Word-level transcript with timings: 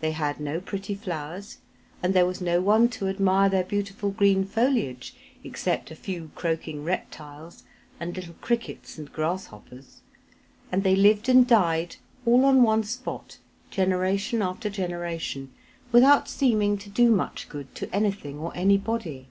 They 0.00 0.12
had 0.12 0.38
no 0.38 0.60
pretty 0.60 0.94
flowers, 0.94 1.58
and 2.00 2.14
there 2.14 2.26
was 2.26 2.40
no 2.40 2.60
one 2.60 2.88
to 2.90 3.08
admire 3.08 3.48
their 3.48 3.64
beautiful 3.64 4.12
green 4.12 4.44
foliage 4.44 5.16
except 5.42 5.90
a 5.90 5.96
few 5.96 6.30
croaking 6.36 6.84
reptiles, 6.84 7.64
and 7.98 8.14
little 8.14 8.34
crickets 8.40 8.98
and 8.98 9.12
grasshoppers; 9.12 10.02
and 10.70 10.84
they 10.84 10.94
lived 10.94 11.28
and 11.28 11.44
died 11.44 11.96
all 12.24 12.44
on 12.44 12.62
one 12.62 12.84
spot, 12.84 13.38
generation 13.72 14.42
after 14.42 14.70
generation, 14.70 15.52
without 15.90 16.28
seeming 16.28 16.78
to 16.78 16.88
do 16.88 17.10
much 17.10 17.48
good 17.48 17.74
to 17.74 17.92
anything 17.92 18.38
or 18.38 18.56
anybody. 18.56 19.26